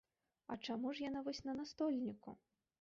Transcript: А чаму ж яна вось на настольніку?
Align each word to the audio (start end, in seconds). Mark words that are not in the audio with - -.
А 0.53 0.57
чаму 0.67 0.95
ж 0.95 1.05
яна 1.09 1.23
вось 1.29 1.43
на 1.51 1.57
настольніку? 1.61 2.39